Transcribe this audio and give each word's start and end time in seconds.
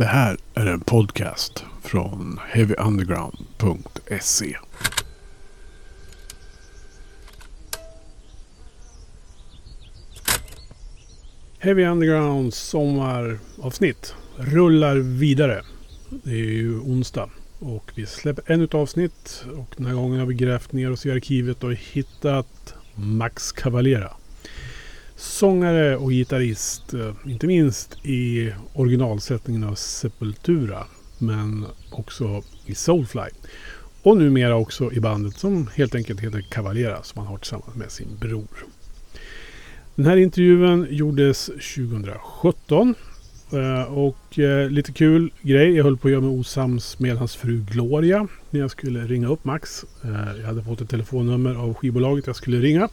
Det 0.00 0.06
här 0.06 0.36
är 0.54 0.66
en 0.66 0.80
podcast 0.80 1.64
från 1.82 2.40
heavyunderground.se. 2.48 4.56
Heavy 11.58 11.84
Undergrounds 11.84 12.58
sommaravsnitt 12.58 14.14
rullar 14.36 14.96
vidare. 14.96 15.62
Det 16.08 16.30
är 16.30 16.34
ju 16.34 16.78
onsdag 16.78 17.30
och 17.58 17.92
vi 17.94 18.06
släpper 18.06 18.52
ännu 18.52 18.64
ett 18.64 18.74
avsnitt 18.74 19.44
och 19.56 19.74
den 19.76 19.86
här 19.86 19.94
gången 19.94 20.18
har 20.18 20.26
vi 20.26 20.34
grävt 20.34 20.72
ner 20.72 20.92
oss 20.92 21.06
i 21.06 21.10
arkivet 21.10 21.64
och 21.64 21.74
hittat 21.74 22.74
Max 22.94 23.52
Cavalera. 23.52 24.12
Sångare 25.20 25.96
och 25.96 26.10
gitarrist, 26.10 26.94
eh, 26.94 27.12
inte 27.26 27.46
minst 27.46 28.06
i 28.06 28.52
originalsättningen 28.72 29.64
av 29.64 29.74
Sepultura, 29.74 30.84
men 31.18 31.66
också 31.90 32.42
i 32.66 32.74
Soulfly. 32.74 33.28
Och 34.02 34.16
numera 34.16 34.56
också 34.56 34.92
i 34.92 35.00
bandet 35.00 35.38
som 35.38 35.68
helt 35.74 35.94
enkelt 35.94 36.20
heter 36.20 36.40
Cavalera 36.40 37.02
som 37.02 37.18
han 37.18 37.26
har 37.26 37.38
tillsammans 37.38 37.74
med 37.74 37.90
sin 37.90 38.08
bror. 38.20 38.66
Den 39.94 40.06
här 40.06 40.16
intervjun 40.16 40.86
gjordes 40.90 41.46
2017 41.46 42.94
eh, 43.52 43.82
och 43.82 44.38
eh, 44.38 44.70
lite 44.70 44.92
kul 44.92 45.32
grej. 45.42 45.76
Jag 45.76 45.84
höll 45.84 45.96
på 45.96 46.08
att 46.08 46.12
göra 46.12 46.20
mig 46.20 46.30
osams 46.30 46.98
med 46.98 47.16
hans 47.16 47.36
fru 47.36 47.64
Gloria 47.70 48.28
när 48.50 48.60
jag 48.60 48.70
skulle 48.70 49.06
ringa 49.06 49.28
upp 49.28 49.44
Max. 49.44 49.84
Jag 50.38 50.46
hade 50.46 50.64
fått 50.64 50.80
ett 50.80 50.90
telefonnummer 50.90 51.54
av 51.54 51.74
skivbolaget 51.74 52.26
jag 52.26 52.36
skulle 52.36 52.60
ringa. 52.60 52.88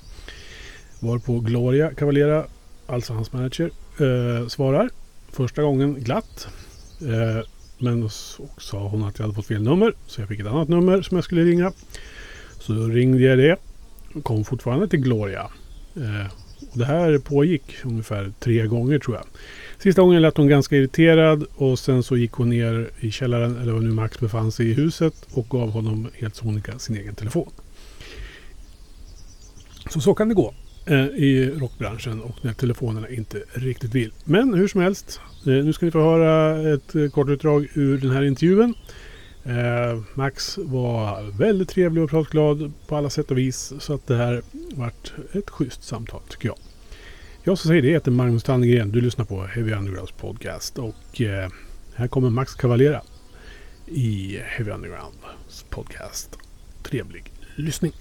Varpå 0.99 1.39
Gloria 1.39 1.93
Cavalera, 1.93 2.45
alltså 2.87 3.13
hans 3.13 3.33
manager, 3.33 3.71
eh, 3.99 4.47
svarar. 4.47 4.89
Första 5.31 5.61
gången 5.61 5.93
glatt. 5.93 6.47
Eh, 7.01 7.45
men 7.77 8.09
så 8.09 8.43
sa 8.57 8.87
hon 8.87 9.03
att 9.03 9.19
jag 9.19 9.23
hade 9.23 9.35
fått 9.35 9.45
fel 9.45 9.63
nummer. 9.63 9.93
Så 10.07 10.21
jag 10.21 10.27
fick 10.27 10.39
ett 10.39 10.47
annat 10.47 10.67
nummer 10.67 11.01
som 11.01 11.17
jag 11.17 11.23
skulle 11.23 11.43
ringa. 11.43 11.71
Så 12.59 12.73
då 12.73 12.87
ringde 12.87 13.23
jag 13.23 13.37
det. 13.37 13.57
Kom 14.23 14.45
fortfarande 14.45 14.87
till 14.87 14.99
Gloria. 14.99 15.49
Eh, 15.95 16.27
och 16.71 16.77
det 16.77 16.85
här 16.85 17.17
pågick 17.17 17.75
ungefär 17.83 18.31
tre 18.39 18.67
gånger 18.67 18.99
tror 18.99 19.15
jag. 19.15 19.25
Sista 19.79 20.01
gången 20.01 20.21
lät 20.21 20.37
hon 20.37 20.47
ganska 20.47 20.75
irriterad 20.75 21.45
och 21.55 21.79
sen 21.79 22.03
så 22.03 22.17
gick 22.17 22.31
hon 22.31 22.49
ner 22.49 22.89
i 22.99 23.11
källaren, 23.11 23.57
eller 23.61 23.73
var 23.73 23.79
nu 23.79 23.91
Max 23.91 24.19
befann 24.19 24.51
sig 24.51 24.69
i 24.69 24.73
huset 24.73 25.27
och 25.33 25.49
gav 25.49 25.69
honom 25.69 26.07
helt 26.13 26.35
sonika 26.35 26.79
sin 26.79 26.95
egen 26.95 27.15
telefon. 27.15 27.51
Så 29.89 30.01
så 30.01 30.13
kan 30.13 30.29
det 30.29 30.35
gå. 30.35 30.53
Eh, 30.89 31.05
i 31.05 31.51
rockbranschen 31.59 32.21
och 32.21 32.35
när 32.41 32.53
telefonerna 32.53 33.09
inte 33.09 33.43
riktigt 33.53 33.95
vill. 33.95 34.13
Men 34.23 34.53
hur 34.53 34.67
som 34.67 34.81
helst, 34.81 35.19
eh, 35.45 35.51
nu 35.51 35.73
ska 35.73 35.85
ni 35.85 35.91
få 35.91 35.99
höra 35.99 36.59
ett 36.73 36.95
eh, 36.95 37.09
kort 37.09 37.29
utdrag 37.29 37.67
ur 37.73 37.97
den 37.97 38.11
här 38.11 38.23
intervjun. 38.23 38.73
Eh, 39.43 40.01
Max 40.13 40.57
var 40.57 41.37
väldigt 41.37 41.69
trevlig 41.69 42.03
och 42.03 42.09
pratglad 42.09 42.71
på 42.87 42.95
alla 42.95 43.09
sätt 43.09 43.31
och 43.31 43.37
vis 43.37 43.73
så 43.79 43.93
att 43.93 44.07
det 44.07 44.15
här 44.15 44.41
vart 44.75 45.13
ett 45.33 45.49
schysst 45.49 45.83
samtal 45.83 46.21
tycker 46.29 46.47
jag. 46.47 46.57
Jag 47.43 47.57
som 47.57 47.69
säger 47.69 47.81
det 47.81 47.89
heter 47.89 48.11
Magnus 48.11 48.43
Tannegren. 48.43 48.91
Du 48.91 49.01
lyssnar 49.01 49.25
på 49.25 49.43
Heavy 49.43 49.73
Undergrounds 49.73 50.11
podcast 50.11 50.79
och 50.79 51.21
eh, 51.21 51.49
här 51.95 52.07
kommer 52.07 52.29
Max 52.29 52.55
Cavalera 52.55 53.01
i 53.85 54.39
Heavy 54.45 54.71
Undergrounds 54.71 55.65
podcast. 55.69 56.37
Trevlig 56.83 57.31
lyssning. 57.55 57.93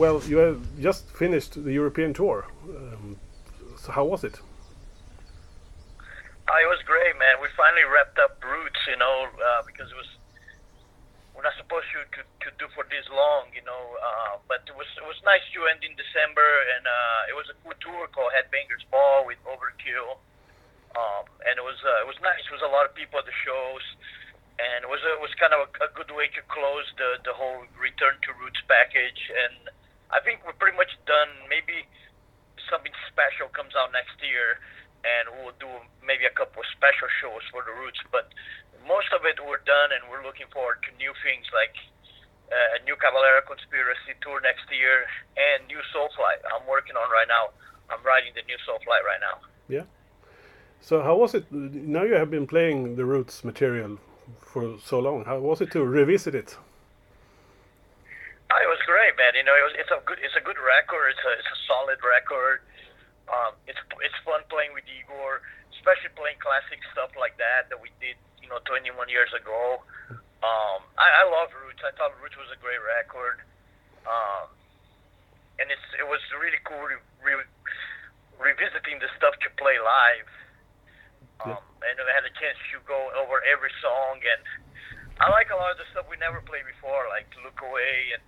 Well, 0.00 0.24
you 0.24 0.40
have 0.40 0.64
just 0.80 1.04
finished 1.12 1.60
the 1.60 1.76
European 1.76 2.16
tour. 2.16 2.48
Um, 2.64 3.20
so 3.76 3.92
how 3.92 4.08
was 4.08 4.24
it? 4.24 4.40
Uh, 6.48 6.56
it 6.56 6.68
was 6.72 6.80
great, 6.88 7.20
man. 7.20 7.36
We 7.36 7.52
finally 7.52 7.84
wrapped 7.84 8.16
up 8.16 8.40
Roots, 8.40 8.80
you 8.88 8.96
know, 8.96 9.28
uh, 9.28 9.60
because 9.68 9.92
it 9.92 9.98
was 10.00 10.08
we're 11.36 11.44
not 11.44 11.52
supposed 11.60 11.84
to, 11.92 12.00
to, 12.16 12.24
to 12.24 12.48
do 12.56 12.72
for 12.72 12.88
this 12.88 13.04
long, 13.12 13.52
you 13.52 13.60
know. 13.68 14.00
Uh, 14.00 14.40
but 14.48 14.64
it 14.64 14.72
was 14.72 14.88
it 14.96 15.04
was 15.04 15.20
nice 15.20 15.44
to 15.52 15.68
end 15.68 15.84
in 15.84 15.92
December, 16.00 16.48
and 16.48 16.88
uh, 16.88 17.28
it 17.28 17.36
was 17.36 17.52
a 17.52 17.56
cool 17.60 17.76
tour 17.84 18.08
called 18.08 18.32
Headbangers 18.32 18.88
Ball 18.88 19.28
with 19.28 19.36
Overkill, 19.44 20.16
um, 20.96 21.28
and 21.44 21.60
it 21.60 21.64
was 21.68 21.76
uh, 21.84 22.00
it 22.00 22.08
was 22.08 22.16
nice. 22.24 22.40
It 22.48 22.56
was 22.56 22.64
a 22.64 22.72
lot 22.72 22.88
of 22.88 22.96
people 22.96 23.20
at 23.20 23.28
the 23.28 23.36
shows, 23.44 23.84
and 24.56 24.80
it 24.80 24.88
was 24.88 25.04
it 25.04 25.20
was 25.20 25.36
kind 25.36 25.52
of 25.52 25.68
a, 25.68 25.68
a 25.84 25.92
good 25.92 26.08
way 26.16 26.32
to 26.32 26.42
close 26.48 26.88
the 26.96 27.20
the 27.28 27.36
whole 27.36 27.68
Return 27.76 28.16
to 28.24 28.32
Roots 28.40 28.64
package, 28.64 29.28
and 29.28 29.68
I 30.10 30.18
think 30.20 30.42
we're 30.42 30.58
pretty 30.58 30.76
much 30.76 30.90
done. 31.06 31.30
Maybe 31.46 31.86
something 32.70 32.92
special 33.10 33.50
comes 33.50 33.74
out 33.78 33.90
next 33.94 34.18
year, 34.22 34.58
and 35.06 35.30
we'll 35.38 35.56
do 35.58 35.70
maybe 36.02 36.26
a 36.26 36.34
couple 36.34 36.62
of 36.62 36.68
special 36.74 37.08
shows 37.22 37.42
for 37.50 37.62
the 37.62 37.74
Roots. 37.74 37.98
But 38.10 38.30
most 38.86 39.10
of 39.14 39.22
it 39.26 39.38
we're 39.38 39.62
done, 39.62 39.94
and 39.94 40.02
we're 40.10 40.22
looking 40.26 40.50
forward 40.50 40.82
to 40.86 40.90
new 40.98 41.14
things 41.22 41.46
like 41.54 41.74
uh, 42.50 42.76
a 42.76 42.78
new 42.84 42.98
Cavalera 42.98 43.46
Conspiracy 43.46 44.18
tour 44.22 44.42
next 44.42 44.66
year 44.74 45.06
and 45.38 45.66
new 45.70 45.78
Soulfly. 45.94 46.34
I'm 46.50 46.66
working 46.66 46.98
on 46.98 47.06
right 47.10 47.28
now. 47.30 47.54
I'm 47.90 48.02
writing 48.02 48.34
the 48.34 48.42
new 48.46 48.58
Soulfly 48.66 48.98
right 49.06 49.22
now. 49.22 49.36
Yeah. 49.68 49.86
So 50.80 51.02
how 51.02 51.16
was 51.16 51.34
it? 51.34 51.50
Now 51.52 52.02
you 52.04 52.14
have 52.14 52.30
been 52.30 52.46
playing 52.46 52.96
the 52.96 53.04
Roots 53.04 53.44
material 53.44 53.98
for 54.40 54.78
so 54.82 54.98
long. 54.98 55.24
How 55.24 55.38
was 55.38 55.60
it 55.60 55.70
to 55.72 55.84
revisit 55.84 56.34
it? 56.34 56.56
It 58.50 58.66
was 58.66 58.82
great, 58.82 59.14
man. 59.14 59.38
You 59.38 59.46
know, 59.46 59.54
it 59.54 59.62
was, 59.62 59.74
it's 59.78 59.92
a 59.94 60.02
good 60.02 60.18
it's 60.18 60.34
a 60.34 60.42
good 60.42 60.58
record. 60.58 61.14
It's 61.14 61.22
a 61.22 61.32
it's 61.38 61.46
a 61.46 61.58
solid 61.70 62.02
record. 62.02 62.66
Um, 63.30 63.54
it's 63.70 63.78
it's 64.02 64.18
fun 64.26 64.42
playing 64.50 64.74
with 64.74 64.82
Igor, 64.90 65.38
especially 65.78 66.10
playing 66.18 66.42
classic 66.42 66.82
stuff 66.90 67.14
like 67.14 67.38
that 67.38 67.70
that 67.70 67.78
we 67.78 67.94
did, 68.02 68.18
you 68.42 68.50
know, 68.50 68.58
21 68.66 68.90
years 69.06 69.30
ago. 69.30 69.86
Um, 70.42 70.82
I, 70.98 71.22
I 71.22 71.24
love 71.30 71.54
Roots. 71.62 71.78
I 71.86 71.94
thought 71.94 72.10
Roots 72.18 72.34
was 72.34 72.50
a 72.50 72.58
great 72.58 72.82
record, 72.82 73.38
um, 74.02 74.50
and 75.62 75.70
it's 75.70 75.86
it 75.94 76.06
was 76.10 76.18
really 76.34 76.58
cool 76.66 76.82
re- 76.82 77.06
re- 77.22 77.50
revisiting 78.34 78.98
the 78.98 79.06
stuff 79.14 79.38
to 79.46 79.48
play 79.62 79.78
live. 79.78 80.30
Um, 81.40 81.64
and 81.86 81.96
I 81.96 82.12
had 82.12 82.26
a 82.26 82.34
chance 82.36 82.58
to 82.74 82.82
go 82.84 82.98
over 83.16 83.40
every 83.46 83.72
song, 83.80 84.20
and 84.20 84.42
I 85.22 85.30
like 85.30 85.48
a 85.48 85.56
lot 85.56 85.72
of 85.72 85.78
the 85.78 85.88
stuff 85.94 86.04
we 86.10 86.18
never 86.18 86.42
played 86.44 86.66
before, 86.66 87.06
like 87.08 87.28
"Look 87.44 87.60
Away" 87.62 88.16
and 88.16 88.24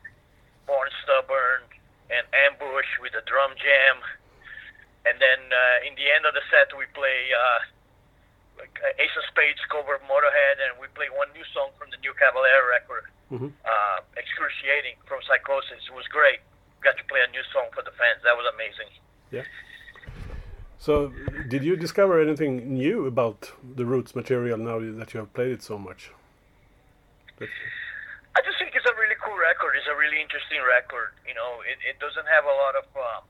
Born 0.67 0.89
Stubborn 1.03 1.67
and 2.11 2.25
Ambush 2.49 2.91
with 3.01 3.15
a 3.15 3.25
drum 3.25 3.57
jam. 3.57 3.97
And 5.05 5.19
then 5.19 5.41
uh, 5.51 5.89
in 5.89 5.99
the 5.99 6.07
end 6.13 6.29
of 6.29 6.35
the 6.35 6.45
set, 6.53 6.71
we 6.79 6.87
play 6.95 7.33
uh, 7.35 7.61
like 8.63 8.75
uh, 8.79 9.03
Ace 9.03 9.15
of 9.19 9.25
Spades 9.33 9.59
cover 9.67 9.99
of 9.99 10.03
Motorhead, 10.07 10.63
and 10.63 10.79
we 10.79 10.87
play 10.95 11.11
one 11.11 11.27
new 11.35 11.43
song 11.51 11.75
from 11.75 11.91
the 11.91 11.99
new 11.99 12.15
Cavalera 12.15 12.63
record, 12.71 13.05
mm-hmm. 13.33 13.51
uh, 13.67 13.99
Excruciating 14.15 14.95
from 15.11 15.19
Psychosis. 15.27 15.83
It 15.91 15.95
was 15.95 16.07
great. 16.07 16.39
Got 16.87 16.99
to 16.99 17.05
play 17.11 17.21
a 17.27 17.31
new 17.35 17.43
song 17.51 17.71
for 17.75 17.83
the 17.83 17.95
fans. 17.99 18.23
That 18.23 18.39
was 18.39 18.47
amazing. 18.55 18.91
Yeah. 19.35 19.47
So, 20.79 21.15
did 21.49 21.63
you 21.63 21.77
discover 21.77 22.21
anything 22.21 22.75
new 22.75 23.07
about 23.07 23.53
the 23.63 23.87
Roots 23.87 24.15
material 24.15 24.59
now 24.59 24.79
that 24.99 25.15
you 25.15 25.21
have 25.21 25.33
played 25.33 25.53
it 25.53 25.63
so 25.63 25.79
much? 25.79 26.11
I 27.39 28.41
just 28.43 28.59
think 28.59 28.75
it's 28.75 28.87
a 28.87 28.95
really 28.99 29.15
It's 29.83 29.91
a 29.91 29.99
really 29.99 30.23
interesting 30.23 30.63
record. 30.63 31.11
You 31.27 31.35
know, 31.35 31.59
it, 31.67 31.75
it 31.83 31.99
doesn't 31.99 32.31
have 32.31 32.47
a 32.47 32.55
lot 32.55 32.79
of. 32.79 32.87
Uh, 32.95 33.27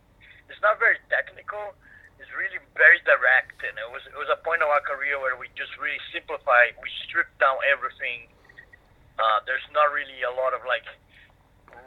it's 0.53 0.61
not 0.61 0.77
very 0.77 1.01
technical. 1.09 1.73
It's 2.21 2.29
really 2.37 2.61
very 2.77 3.01
direct, 3.09 3.57
and 3.65 3.73
it 3.81 3.89
was 3.89 4.05
it 4.05 4.13
was 4.21 4.29
a 4.29 4.37
point 4.45 4.61
of 4.61 4.69
our 4.69 4.85
career 4.85 5.17
where 5.17 5.33
we 5.33 5.49
just 5.57 5.73
really 5.81 5.97
simplified. 6.12 6.76
We 6.85 6.93
stripped 7.09 7.41
down 7.41 7.56
everything. 7.65 8.29
Uh, 9.17 9.41
there's 9.49 9.65
not 9.73 9.97
really 9.97 10.21
a 10.29 10.32
lot 10.37 10.53
of 10.53 10.61
like 10.69 10.85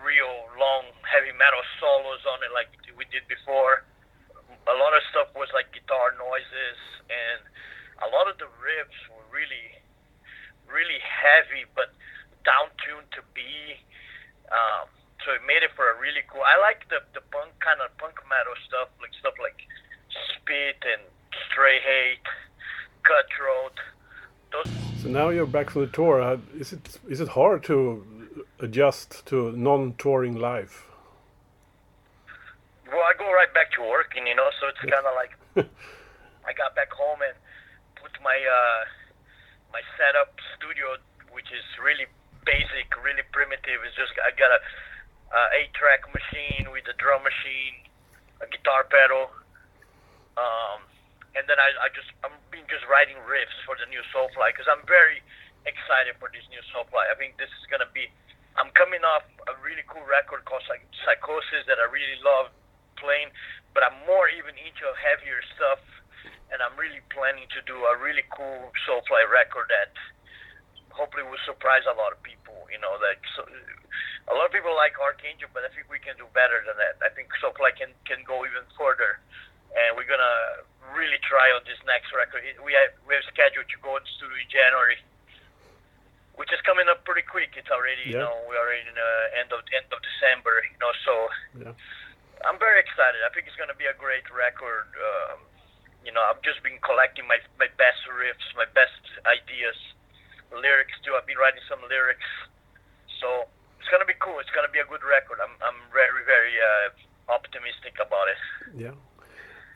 real 0.01 0.49
long 0.57 0.89
heavy 1.05 1.29
metal 1.37 1.61
solos 1.77 2.25
on 2.25 2.41
it 2.41 2.49
like 2.49 2.73
we 2.97 3.05
did 3.13 3.21
before. 3.29 3.85
A 4.65 4.73
lot 4.81 4.97
of 4.97 5.05
stuff 5.13 5.29
was 5.37 5.53
like 5.53 5.69
guitar 5.77 6.17
noises, 6.17 6.77
and 7.05 7.45
a 8.01 8.09
lot 8.09 8.25
of 8.25 8.41
the 8.41 8.49
riffs 8.57 8.97
were 9.13 9.29
really, 9.29 9.77
really 10.65 10.97
heavy, 11.05 11.69
but 11.77 11.93
down 12.41 12.73
tuned 12.81 13.13
to 13.13 13.21
be. 13.37 13.77
Um, 14.51 14.87
so 15.25 15.31
it 15.33 15.41
made 15.47 15.63
it 15.63 15.71
for 15.75 15.89
a 15.89 15.99
really 15.99 16.21
cool. 16.29 16.41
I 16.45 16.59
like 16.61 16.87
the 16.89 17.01
the 17.13 17.21
punk 17.31 17.51
kind 17.59 17.81
of 17.81 17.95
punk 17.97 18.15
metal 18.29 18.53
stuff, 18.67 18.89
like 19.01 19.13
stuff 19.19 19.33
like 19.41 19.57
Spit 20.13 20.77
and 20.85 21.01
Straighthate, 21.49 22.25
Cutthroat. 23.01 23.77
Those. 24.51 24.69
So 25.01 25.09
now 25.09 25.29
you're 25.29 25.47
back 25.47 25.69
from 25.69 25.81
the 25.81 25.91
tour. 25.91 26.39
Is 26.57 26.73
it 26.73 26.99
is 27.09 27.19
it 27.21 27.29
hard 27.29 27.63
to 27.65 28.05
adjust 28.59 29.25
to 29.27 29.51
non-touring 29.51 30.35
life? 30.35 30.85
Well, 32.87 33.01
I 33.01 33.13
go 33.17 33.25
right 33.25 33.53
back 33.53 33.71
to 33.73 33.81
working, 33.81 34.27
you 34.27 34.35
know. 34.35 34.49
So 34.61 34.67
it's 34.67 34.79
kind 34.79 35.05
of 35.05 35.15
like 35.15 35.33
I 36.47 36.53
got 36.53 36.75
back 36.75 36.91
home 36.91 37.19
and 37.25 37.35
put 37.95 38.11
my 38.23 38.37
uh, 38.37 38.85
my 39.73 39.81
setup 39.97 40.37
studio, 40.55 40.97
which 41.33 41.49
is 41.49 41.65
really 41.81 42.05
basic, 42.45 42.87
really 43.01 43.25
primitive. 43.33 43.81
It's 43.83 43.97
just 43.97 44.13
I 44.21 44.31
got 44.37 44.53
a 44.53 44.61
uh, 45.33 45.57
eight-track 45.59 46.07
machine 46.13 46.69
with 46.71 46.85
a 46.87 46.95
drum 46.95 47.25
machine, 47.25 47.89
a 48.39 48.47
guitar 48.47 48.85
pedal, 48.87 49.33
um, 50.37 50.85
and 51.35 51.43
then 51.49 51.59
I, 51.59 51.69
I 51.83 51.87
just 51.91 52.07
I'm 52.23 52.31
been 52.53 52.63
just 52.71 52.85
writing 52.87 53.17
riffs 53.25 53.57
for 53.67 53.75
the 53.75 53.89
new 53.89 53.99
Soulfly 54.13 54.53
because 54.55 54.69
I'm 54.69 54.85
very 54.87 55.19
excited 55.67 56.15
for 56.21 56.31
this 56.31 56.45
new 56.53 56.61
Soulfly. 56.71 57.03
I 57.09 57.17
think 57.17 57.35
this 57.35 57.51
is 57.59 57.65
gonna 57.67 57.89
be. 57.91 58.07
I'm 58.55 58.71
coming 58.71 59.03
off 59.03 59.27
a 59.51 59.53
really 59.59 59.83
cool 59.91 60.05
record 60.07 60.47
called 60.47 60.63
Psychosis 60.63 61.67
that 61.67 61.75
I 61.75 61.91
really 61.91 62.15
love 62.23 62.55
playing, 62.95 63.27
but 63.75 63.83
I'm 63.83 63.99
more 64.07 64.31
even 64.31 64.55
into 64.55 64.87
heavier 64.95 65.43
stuff, 65.59 65.83
and 66.55 66.63
I'm 66.63 66.71
really 66.79 67.03
planning 67.11 67.51
to 67.51 67.59
do 67.67 67.75
a 67.75 67.99
really 67.99 68.23
cool 68.31 68.71
Soulfly 68.87 69.27
record 69.27 69.67
that 69.75 69.91
hopefully 70.95 71.27
we'll 71.27 71.41
surprise 71.43 71.83
a 71.83 71.95
lot 71.99 72.15
of 72.15 72.19
people. 72.23 72.55
You 72.71 72.79
know 72.79 72.95
that 73.03 73.19
so, 73.35 73.43
a 74.31 74.33
lot 74.33 74.47
of 74.47 74.53
people 74.55 74.71
like 74.73 74.95
Archangel, 74.97 75.51
but 75.51 75.67
I 75.67 75.69
think 75.75 75.91
we 75.91 75.99
can 75.99 76.15
do 76.15 76.25
better 76.31 76.63
than 76.63 76.79
that. 76.79 76.97
I 77.03 77.11
think 77.11 77.29
Soulfly 77.43 77.75
can 77.75 77.91
can 78.07 78.23
go 78.23 78.47
even 78.47 78.63
further, 78.79 79.19
and 79.75 79.99
we're 79.99 80.07
gonna 80.07 80.63
really 80.95 81.19
try 81.27 81.51
on 81.51 81.67
this 81.67 81.77
next 81.83 82.15
record. 82.15 82.47
We 82.63 82.71
have 82.73 82.95
we 83.03 83.13
have 83.19 83.27
scheduled 83.27 83.67
to 83.67 83.77
go 83.83 83.99
in 83.99 84.03
studio 84.15 84.39
in 84.39 84.49
January 84.49 84.97
which 86.35 86.51
is 86.51 86.59
coming 86.67 86.87
up 86.91 87.03
pretty 87.07 87.23
quick. 87.23 87.55
It's 87.55 87.71
already, 87.71 88.11
yeah. 88.11 88.19
you 88.19 88.23
know, 88.23 88.35
we 88.47 88.55
are 88.55 88.71
in 88.75 88.87
uh, 88.91 89.39
end 89.39 89.49
of 89.55 89.63
end 89.71 89.87
of 89.91 89.99
December, 90.03 90.63
you 90.67 90.77
know. 90.79 90.91
So 91.07 91.13
yeah. 91.63 91.73
I'm 92.43 92.59
very 92.59 92.79
excited. 92.83 93.23
I 93.23 93.31
think 93.31 93.47
it's 93.47 93.55
going 93.55 93.71
to 93.71 93.79
be 93.79 93.87
a 93.87 93.95
great 93.95 94.27
record. 94.29 94.91
Um, 94.99 95.39
you 96.03 96.11
know, 96.11 96.21
I've 96.21 96.43
just 96.43 96.61
been 96.61 96.77
collecting 96.83 97.25
my 97.27 97.39
my 97.57 97.71
best 97.79 98.03
riffs, 98.11 98.45
my 98.59 98.67
best 98.75 98.99
ideas, 99.23 99.79
lyrics 100.51 100.93
too. 101.03 101.13
I've 101.17 101.25
been 101.25 101.37
writing 101.37 101.61
some 101.69 101.79
lyrics, 101.89 102.27
so 103.21 103.47
it's 103.79 103.89
going 103.89 104.01
to 104.01 104.09
be 104.09 104.17
cool. 104.19 104.37
It's 104.39 104.51
going 104.51 104.67
to 104.67 104.73
be 104.73 104.79
a 104.79 104.87
good 104.89 105.03
record. 105.05 105.39
I'm 105.41 105.55
I'm 105.61 105.79
very 105.93 106.21
very 106.25 106.55
uh, 106.59 107.33
optimistic 107.33 107.97
about 108.01 108.27
it. 108.29 108.41
Yeah. 108.77 108.95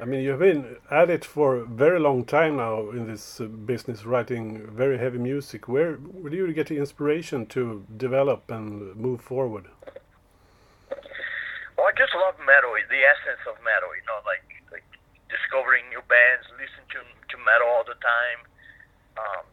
I 0.01 0.05
mean, 0.05 0.23
you've 0.23 0.39
been 0.39 0.77
at 0.89 1.09
it 1.09 1.25
for 1.25 1.57
a 1.57 1.65
very 1.65 1.99
long 1.99 2.23
time 2.23 2.55
now 2.55 2.89
in 2.91 3.11
this 3.11 3.41
uh, 3.41 3.45
business, 3.45 4.05
writing 4.05 4.65
very 4.71 4.97
heavy 4.97 5.17
music. 5.17 5.67
Where, 5.67 5.95
where 5.95 6.29
do 6.31 6.37
you 6.37 6.53
get 6.53 6.67
the 6.67 6.77
inspiration 6.77 7.45
to 7.47 7.83
develop 7.97 8.49
and 8.49 8.95
move 8.95 9.19
forward? 9.19 9.65
Well, 11.75 11.87
I 11.87 11.91
just 11.99 12.15
love 12.15 12.39
metal, 12.39 12.71
the 12.79 13.03
essence 13.03 13.43
of 13.43 13.59
metal. 13.59 13.91
You 13.91 14.05
know, 14.07 14.23
like 14.23 14.47
like 14.71 14.87
discovering 15.27 15.83
new 15.91 16.03
bands, 16.07 16.47
listen 16.55 16.83
to 16.95 17.03
to 17.03 17.35
metal 17.43 17.67
all 17.67 17.83
the 17.83 17.99
time. 17.99 18.39
Um, 19.19 19.43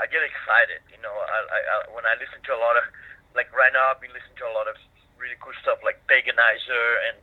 I 0.00 0.08
get 0.08 0.24
excited. 0.42 0.82
You 0.90 0.98
know, 0.98 1.14
I, 1.14 1.38
I, 1.46 1.58
I 1.62 1.76
when 1.94 2.02
I 2.02 2.18
listen 2.18 2.42
to 2.50 2.52
a 2.58 2.58
lot 2.58 2.74
of 2.74 2.82
like 3.38 3.46
right 3.54 3.70
now, 3.70 3.94
I've 3.94 4.02
been 4.02 4.10
listening 4.10 4.34
to 4.42 4.50
a 4.50 4.54
lot 4.58 4.66
of 4.66 4.74
really 5.14 5.38
cool 5.38 5.54
stuff 5.62 5.78
like 5.86 6.02
Paganizer 6.10 6.86
and 7.06 7.22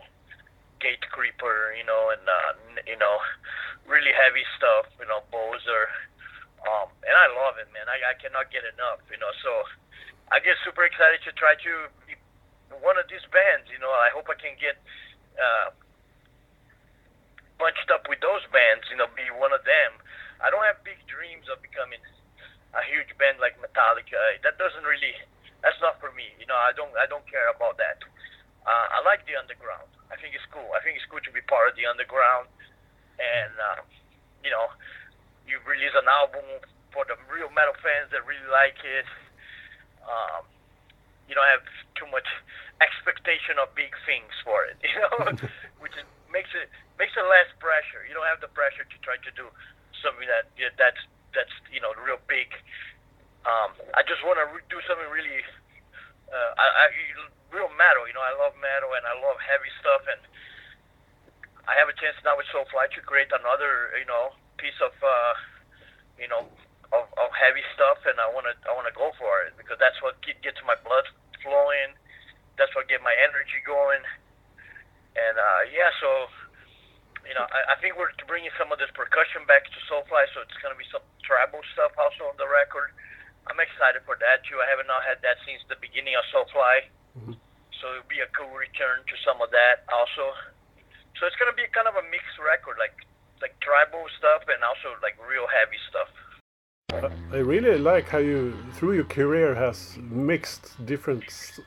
Gatecreeper, 0.79 1.75
you 1.75 1.83
know, 1.83 2.15
and 2.15 2.23
uh, 2.23 2.51
you 2.87 2.95
know, 2.95 3.19
really 3.83 4.15
heavy 4.15 4.47
stuff, 4.55 4.87
you 4.95 5.05
know, 5.11 5.19
Bölzer. 5.35 5.91
Um, 6.63 6.87
and 7.03 7.15
I 7.15 7.27
love 7.35 7.59
it, 7.59 7.67
man. 7.75 7.87
I, 7.91 7.99
I 7.99 8.15
cannot 8.15 8.47
get 8.51 8.63
enough, 8.63 9.03
you 9.11 9.19
know. 9.19 9.31
So 9.43 9.51
I 10.31 10.39
get 10.39 10.55
super 10.63 10.87
excited 10.87 11.19
to 11.27 11.35
try 11.35 11.59
to 11.59 11.91
be 12.07 12.15
one 12.79 12.95
of 12.95 13.11
these 13.11 13.23
bands. 13.35 13.67
You 13.67 13.83
know, 13.83 13.91
I 13.91 14.07
hope 14.15 14.31
I 14.31 14.39
can 14.39 14.55
get 14.55 14.79
uh, 15.35 15.75
bunched 17.59 17.91
up 17.91 18.07
with 18.07 18.23
those 18.23 18.43
bands. 18.55 18.87
You 18.87 18.95
know, 18.95 19.11
be 19.11 19.27
one 19.35 19.51
of 19.51 19.67
them. 19.67 19.99
I 20.39 20.47
don't 20.47 20.63
have 20.63 20.79
big 20.87 21.03
dreams 21.11 21.51
of 21.51 21.59
becoming 21.59 21.99
a 22.73 22.81
huge 22.85 23.09
band 23.17 23.41
like 23.41 23.57
Metallica. 23.57 24.17
That 24.45 24.57
doesn't 24.61 24.85
really. 24.85 25.13
That's 25.61 25.79
not 25.83 25.99
for 25.99 26.13
me. 26.15 26.29
You 26.39 26.47
know, 26.47 26.57
I 26.57 26.71
don't. 26.73 26.93
I 26.95 27.05
don't 27.09 27.25
care 27.25 27.49
about 27.49 27.77
that. 27.81 27.99
Uh, 28.65 28.85
I 28.93 29.01
like 29.01 29.25
the 29.25 29.39
underground. 29.39 29.89
I 30.11 30.15
think 30.19 30.35
it's 30.35 30.45
cool. 30.53 30.69
I 30.75 30.81
think 30.83 30.97
it's 30.97 31.07
cool 31.09 31.23
to 31.23 31.33
be 31.33 31.41
part 31.49 31.71
of 31.71 31.75
the 31.77 31.89
underground, 31.89 32.49
and 33.17 33.53
uh, 33.57 33.81
you 34.43 34.51
know, 34.51 34.69
you 35.49 35.57
release 35.65 35.93
an 35.97 36.05
album 36.09 36.45
for 36.93 37.05
the 37.05 37.17
real 37.29 37.49
metal 37.53 37.77
fans 37.81 38.09
that 38.13 38.25
really 38.25 38.49
like 38.49 38.77
it. 38.81 39.07
Um, 40.05 40.45
you 41.29 41.37
don't 41.37 41.45
have 41.45 41.65
too 41.93 42.09
much 42.09 42.25
expectation 42.81 43.61
of 43.61 43.69
big 43.77 43.93
things 44.07 44.33
for 44.41 44.65
it, 44.65 44.77
you 44.85 44.97
know, 44.97 45.33
which 45.83 45.93
is, 45.97 46.05
makes 46.31 46.49
it 46.53 46.69
makes 46.97 47.13
it 47.13 47.25
less 47.25 47.49
pressure. 47.61 48.05
You 48.05 48.13
don't 48.13 48.27
have 48.27 48.41
the 48.41 48.51
pressure 48.51 48.85
to 48.85 48.97
try 49.01 49.17
to 49.21 49.31
do 49.33 49.47
something 50.01 50.25
that 50.27 50.49
that's 50.77 51.01
that's 51.33 51.53
you 51.69 51.81
know 51.81 51.88
I 53.99 54.07
just 54.07 54.23
want 54.23 54.39
to 54.39 54.47
re- 54.47 54.63
do 54.71 54.79
something 54.87 55.11
really. 55.11 55.43
Uh, 56.31 56.51
I, 56.55 56.65
I 56.65 56.85
real 57.51 57.67
metal. 57.75 58.07
You 58.07 58.15
know, 58.15 58.23
I 58.23 58.31
love 58.39 58.55
metal 58.63 58.95
and 58.95 59.03
I 59.03 59.11
love 59.19 59.35
heavy 59.43 59.67
stuff, 59.83 60.07
and 60.07 60.23
I 61.67 61.75
have 61.75 61.91
a 61.91 61.95
chance 61.99 62.15
now 62.23 62.39
with 62.39 62.47
Soulfly 62.55 62.87
to 62.95 63.03
create 63.03 63.27
another, 63.35 63.91
you 63.99 64.07
know, 64.07 64.31
piece 64.55 64.79
of, 64.79 64.95
uh, 65.03 65.35
you 66.15 66.31
know, 66.31 66.47
of, 66.95 67.11
of 67.19 67.29
heavy 67.35 67.65
stuff, 67.75 67.99
and 68.07 68.15
I 68.23 68.31
want 68.31 68.47
to 68.47 68.55
I 68.63 68.71
want 68.71 68.87
to 68.87 68.95
go 68.95 69.11
for 69.19 69.43
it 69.43 69.59
because 69.59 69.75
that's 69.83 69.99
what 69.99 70.15
get, 70.23 70.39
gets 70.39 70.63
my 70.63 70.79
blood 70.87 71.03
flowing. 71.43 71.99
That's 72.55 72.71
what 72.79 72.87
get 72.87 73.03
my 73.03 73.15
energy 73.19 73.59
going, 73.67 74.03
and 75.19 75.35
uh, 75.35 75.61
yeah, 75.67 75.91
so. 75.99 76.31
You 77.27 77.37
know, 77.37 77.45
I, 77.45 77.75
I 77.75 77.77
think 77.77 77.93
we're 77.93 78.09
bringing 78.25 78.49
some 78.57 78.73
of 78.73 78.81
this 78.81 78.89
percussion 78.97 79.45
back 79.45 79.61
to 79.61 79.79
Soulfly, 79.85 80.25
so 80.33 80.41
it's 80.41 80.57
going 80.65 80.73
to 80.73 80.79
be 80.79 80.87
some 80.89 81.05
tribal 81.21 81.61
stuff 81.77 81.93
also 81.93 82.25
on 82.25 82.33
the 82.41 82.49
record. 82.49 82.89
I'm 83.47 83.59
excited 83.59 84.03
for 84.03 84.19
that 84.19 84.43
too. 84.45 84.59
I 84.59 84.67
haven't 84.67 84.91
not 84.91 85.07
had 85.07 85.23
that 85.23 85.39
since 85.47 85.63
the 85.71 85.79
beginning 85.79 86.17
of 86.19 86.23
Soulfly. 86.33 86.91
Mm-hmm. 87.15 87.35
So 87.79 87.83
it'll 87.95 88.11
be 88.11 88.19
a 88.19 88.29
cool 88.35 88.51
return 88.51 89.05
to 89.07 89.15
some 89.23 89.39
of 89.39 89.49
that 89.55 89.87
also. 89.87 90.35
So 91.15 91.27
it's 91.27 91.37
gonna 91.39 91.55
be 91.55 91.67
kind 91.71 91.87
of 91.87 91.95
a 91.95 92.05
mixed 92.11 92.37
record, 92.41 92.75
like 92.75 92.95
like 93.41 93.55
tribal 93.63 94.03
stuff 94.19 94.43
and 94.51 94.59
also 94.63 94.99
like 95.01 95.15
real 95.23 95.47
heavy 95.47 95.79
stuff. 95.87 96.11
I 97.31 97.37
really 97.37 97.77
like 97.77 98.09
how 98.09 98.17
you, 98.17 98.55
through 98.73 98.93
your 98.93 99.03
career, 99.03 99.53
has 99.53 99.97
mixed 100.09 100.83
different 100.85 101.23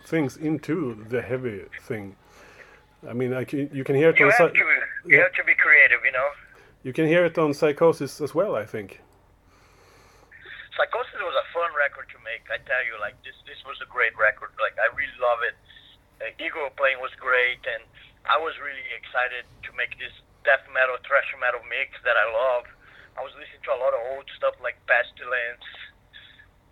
things 0.06 0.36
into 0.36 1.06
the 1.08 1.22
heavy 1.22 1.62
thing. 1.82 2.16
I 3.08 3.12
mean, 3.12 3.32
I 3.32 3.44
can, 3.44 3.70
you 3.72 3.84
can 3.84 3.94
hear 3.94 4.10
it 4.10 4.18
you 4.18 4.26
on. 4.26 4.32
Have 4.32 4.52
to, 4.52 4.58
you 4.58 5.16
yeah. 5.16 5.22
have 5.22 5.32
to 5.34 5.44
be 5.44 5.54
creative, 5.54 6.00
you 6.04 6.12
know. 6.12 6.28
You 6.82 6.92
can 6.92 7.06
hear 7.06 7.24
it 7.24 7.38
on 7.38 7.54
Psychosis 7.54 8.20
as 8.20 8.34
well, 8.34 8.56
I 8.56 8.64
think. 8.66 9.00
Psychosis 10.72 11.20
was 11.20 11.36
a 11.36 11.46
fun 11.52 11.68
record 11.76 12.08
to 12.16 12.18
make. 12.24 12.48
I 12.48 12.56
tell 12.64 12.80
you, 12.88 12.96
like 12.96 13.20
this, 13.20 13.36
this 13.44 13.60
was 13.68 13.76
a 13.84 13.88
great 13.88 14.16
record. 14.16 14.56
Like 14.56 14.76
I 14.80 14.88
really 14.96 15.18
love 15.20 15.44
it. 15.44 15.56
Uh, 16.22 16.32
Igor 16.40 16.72
playing 16.80 17.00
was 17.04 17.12
great, 17.20 17.60
and 17.68 17.84
I 18.24 18.40
was 18.40 18.56
really 18.56 18.86
excited 18.96 19.44
to 19.68 19.70
make 19.76 19.92
this 20.00 20.14
death 20.48 20.64
metal, 20.72 20.96
thrash 21.04 21.28
metal 21.36 21.60
mix 21.68 21.98
that 22.08 22.16
I 22.16 22.24
love. 22.24 22.64
I 23.18 23.20
was 23.20 23.36
listening 23.36 23.60
to 23.68 23.72
a 23.76 23.80
lot 23.84 23.92
of 23.92 24.00
old 24.16 24.24
stuff 24.32 24.56
like 24.64 24.80
Pestilence 24.88 25.68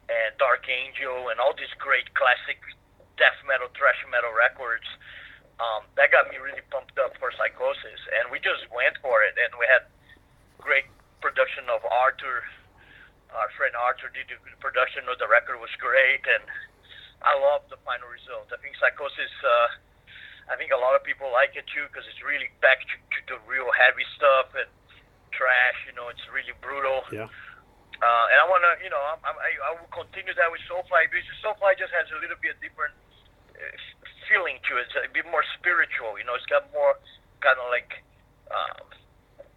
and 0.09 0.33
Dark 0.41 0.65
Angel 0.65 1.29
and 1.29 1.37
all 1.37 1.53
these 1.53 1.71
great 1.77 2.09
classic 2.17 2.57
death 3.21 3.37
metal, 3.45 3.69
thrash 3.77 4.01
metal 4.09 4.33
records. 4.33 4.89
Um, 5.61 5.85
that 6.01 6.09
got 6.09 6.33
me 6.33 6.41
really 6.41 6.65
pumped 6.73 6.97
up 6.97 7.21
for 7.21 7.29
Psychosis, 7.37 8.01
and 8.17 8.33
we 8.33 8.41
just 8.41 8.65
went 8.73 8.97
for 9.05 9.21
it, 9.29 9.37
and 9.37 9.53
we 9.61 9.69
had 9.69 9.85
great 10.57 10.89
production 11.21 11.69
of 11.69 11.85
Arthur 11.85 12.41
our 13.35 13.51
friend 13.55 13.75
Arthur 13.79 14.11
did 14.11 14.27
the 14.31 14.39
production 14.59 15.07
of 15.07 15.19
the 15.19 15.29
record 15.31 15.59
was 15.63 15.71
great, 15.79 16.25
and 16.27 16.45
I 17.23 17.37
love 17.39 17.67
the 17.71 17.79
final 17.87 18.09
result. 18.11 18.51
I 18.51 18.59
think 18.59 18.77
Psychosis. 18.79 19.35
Uh, 19.43 19.69
I 20.51 20.59
think 20.59 20.75
a 20.75 20.81
lot 20.81 20.99
of 20.99 21.07
people 21.07 21.31
like 21.31 21.55
it 21.55 21.63
too 21.71 21.87
because 21.87 22.03
it's 22.11 22.19
really 22.27 22.51
back 22.59 22.83
to, 22.83 22.97
to 22.99 23.21
the 23.31 23.39
real 23.47 23.71
heavy 23.71 24.03
stuff 24.19 24.51
and 24.59 24.67
thrash. 25.31 25.79
You 25.87 25.95
know, 25.95 26.11
it's 26.11 26.23
really 26.35 26.55
brutal. 26.59 27.07
Yeah. 27.15 27.31
Uh, 28.01 28.27
and 28.33 28.39
I 28.41 28.47
want 28.49 28.65
to, 28.65 28.73
you 28.83 28.91
know, 28.91 28.99
I, 28.99 29.15
I, 29.31 29.51
I 29.61 29.71
will 29.77 29.93
continue 29.93 30.33
that 30.33 30.49
with 30.51 30.65
Soulfly 30.67 31.07
because 31.07 31.23
Soulfly 31.45 31.77
just 31.77 31.93
has 31.93 32.09
a 32.11 32.19
little 32.19 32.41
bit 32.41 32.57
different 32.59 32.97
uh, 33.55 33.77
feeling 34.27 34.59
to 34.67 34.81
it. 34.81 34.89
It's 34.91 34.97
a 34.97 35.13
bit 35.13 35.29
more 35.29 35.45
spiritual. 35.61 36.19
You 36.19 36.25
know, 36.25 36.35
it's 36.35 36.49
got 36.49 36.67
more 36.75 36.99
kind 37.39 37.61
of 37.61 37.71
like. 37.71 38.03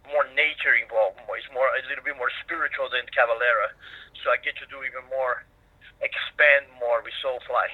More 0.08 0.28
nature 0.36 0.76
involved. 0.76 1.20
It's 1.36 1.48
more 1.52 1.68
a 1.72 1.82
little 1.88 2.04
bit 2.04 2.16
more 2.20 2.30
spiritual 2.44 2.92
than 2.92 3.08
Cavalera. 3.10 3.72
So 4.22 4.32
I 4.32 4.36
get 4.40 4.56
to 4.60 4.66
do 4.68 4.84
even 4.84 5.04
more, 5.08 5.44
expand 6.04 6.68
more 6.76 7.00
with 7.00 7.16
Soulfly, 7.24 7.68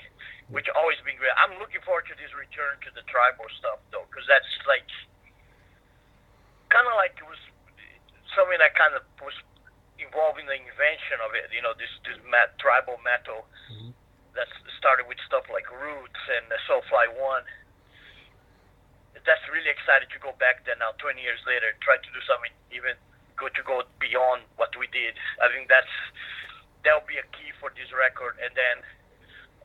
which 0.50 0.70
always 0.74 0.98
been 1.02 1.18
great. 1.18 1.34
I'm 1.38 1.58
looking 1.58 1.82
forward 1.82 2.06
to 2.10 2.16
this 2.18 2.30
return 2.34 2.78
to 2.86 2.90
the 2.94 3.02
tribal 3.10 3.46
stuff 3.58 3.82
though, 3.90 4.06
because 4.06 4.26
that's 4.30 4.46
like 4.66 4.86
kind 6.70 6.86
of 6.86 6.94
like 6.94 7.18
it 7.18 7.26
was 7.26 7.38
something 8.34 8.58
that 8.62 8.78
kind 8.78 8.94
of 8.94 9.02
was 9.18 9.34
involving 9.98 10.46
the 10.46 10.54
invention 10.54 11.18
of 11.22 11.34
it. 11.34 11.50
You 11.50 11.62
know, 11.66 11.74
this 11.74 11.90
this 12.06 12.18
mat, 12.30 12.54
tribal 12.62 12.98
metal 13.02 13.46
mm-hmm. 13.74 13.90
that 14.38 14.46
started 14.78 15.10
with 15.10 15.18
stuff 15.26 15.50
like 15.50 15.66
Roots 15.66 16.22
and 16.30 16.46
Soulfly 16.66 17.10
One 17.18 17.42
that's 19.26 19.44
really 19.52 19.68
excited 19.68 20.08
to 20.12 20.18
go 20.22 20.32
back 20.40 20.64
there 20.64 20.78
now, 20.78 20.89
20 21.00 21.16
years 21.20 21.40
later, 21.48 21.72
try 21.80 21.96
to 21.96 22.10
do 22.12 22.20
something 22.28 22.52
even 22.70 22.94
good 23.40 23.56
to 23.56 23.64
go 23.64 23.80
beyond 23.96 24.44
what 24.60 24.70
we 24.76 24.84
did. 24.92 25.16
I 25.40 25.48
think 25.48 25.72
that's 25.72 25.90
that'll 26.84 27.08
be 27.08 27.16
a 27.16 27.26
key 27.32 27.52
for 27.56 27.72
this 27.72 27.88
record. 27.92 28.36
And 28.40 28.52
then 28.52 28.84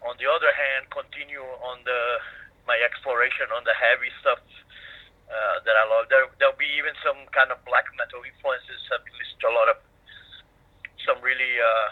on 0.03 0.15
the 0.19 0.27
other 0.27 0.51
hand, 0.55 0.87
continue 0.91 1.43
on 1.43 1.83
the 1.83 2.01
my 2.65 2.79
exploration 2.81 3.45
on 3.53 3.61
the 3.67 3.75
heavy 3.77 4.09
stuff 4.23 4.41
uh, 5.29 5.61
that 5.67 5.75
I 5.75 5.85
love. 5.91 6.07
There 6.09 6.25
there'll 6.39 6.57
be 6.57 6.71
even 6.79 6.95
some 7.03 7.27
kind 7.35 7.51
of 7.51 7.59
black 7.67 7.85
metal 7.99 8.23
influences. 8.23 8.81
I've 8.89 9.05
listened 9.05 9.41
to 9.43 9.47
a 9.51 9.55
lot 9.55 9.67
of 9.69 9.77
some 11.05 11.21
really 11.21 11.59
uh, 11.61 11.89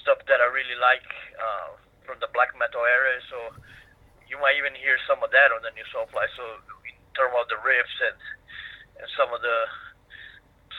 stuff 0.00 0.22
that 0.30 0.40
I 0.40 0.48
really 0.48 0.78
like 0.80 1.04
uh, 1.36 1.76
from 2.06 2.16
the 2.22 2.30
black 2.32 2.54
metal 2.56 2.86
area. 2.86 3.20
So 3.28 3.38
you 4.30 4.38
might 4.38 4.56
even 4.56 4.72
hear 4.78 4.96
some 5.04 5.20
of 5.20 5.34
that 5.34 5.50
on 5.50 5.60
the 5.66 5.74
new 5.74 5.84
Soulfly. 5.92 6.24
So 6.38 6.44
in 7.20 7.28
terms 7.28 7.36
of 7.36 7.52
the 7.52 7.60
riffs 7.60 7.98
and 8.00 8.16
and 8.96 9.08
some 9.12 9.28
of 9.28 9.44
the 9.44 9.58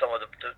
some 0.02 0.10
of 0.10 0.26
the, 0.26 0.30
the 0.42 0.52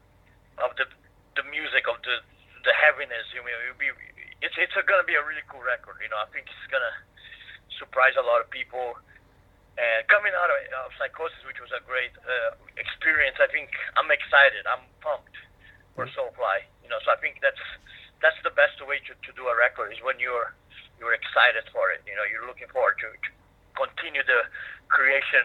of 0.64 0.72
the 0.80 0.88
the 1.36 1.44
music 1.52 1.92
of 1.92 2.00
the 2.08 2.24
the 2.64 2.72
heaviness. 2.72 3.28
You 3.36 3.44
know, 3.44 3.52
it'll 3.68 3.76
be 3.76 3.92
it's 4.40 4.56
it's 4.56 4.72
gonna 4.88 5.04
be 5.04 5.20
a 5.20 5.24
really 5.28 5.44
cool 5.52 5.60
record. 5.60 6.00
You 6.00 6.08
know, 6.08 6.24
I 6.24 6.28
think 6.32 6.48
it's 6.48 6.72
gonna 6.72 6.96
surprise 7.76 8.16
a 8.16 8.24
lot 8.24 8.40
of 8.40 8.48
people. 8.48 8.96
And 9.74 10.06
coming 10.06 10.32
out 10.38 10.54
of, 10.54 10.60
of 10.86 10.94
Psychosis, 11.02 11.42
which 11.50 11.58
was 11.58 11.74
a 11.74 11.82
great 11.82 12.14
uh, 12.22 12.54
experience, 12.78 13.42
I 13.42 13.50
think 13.50 13.74
I'm 13.98 14.14
excited. 14.14 14.64
I'm 14.70 14.86
pumped 15.02 15.34
for 15.98 16.06
mm-hmm. 16.06 16.14
Soulfly. 16.14 16.70
You 16.86 16.94
know, 16.94 17.02
so 17.04 17.12
I 17.12 17.18
think 17.20 17.44
that's 17.44 17.60
that's 18.24 18.38
the 18.48 18.54
best 18.56 18.80
way 18.86 19.04
to, 19.10 19.18
to 19.18 19.32
do 19.36 19.50
a 19.52 19.56
record 19.58 19.92
is 19.92 20.00
when 20.00 20.22
you're 20.22 20.56
you're 21.02 21.18
excited 21.18 21.68
for 21.76 21.92
it. 21.92 22.06
You 22.08 22.16
know, 22.16 22.24
you're 22.30 22.46
looking 22.48 22.70
forward 22.72 23.02
to, 23.02 23.10
to 23.12 23.30
continue 23.74 24.22
the 24.22 24.46
creation 24.94 25.44